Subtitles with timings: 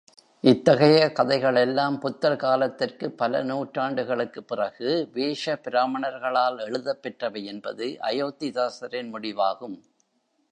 [0.43, 9.77] இத்தகைய கதைகளெல்லாம் புத்தர் காலத்திற்குப் பல நூற்றாண்டுகளுக்குப் பிறகு வேஷ பிராமணர்களால் எழுதப் பெற்றவையென்பது அயோத்திதாசரின் முடிவாகும்.